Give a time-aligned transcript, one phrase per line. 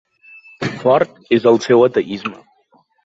[0.79, 2.43] Fort és el seu ateisme.